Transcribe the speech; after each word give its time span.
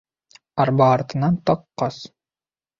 Арба 0.63 0.87
артынан 0.95 1.39
таҡҡас. 1.53 2.03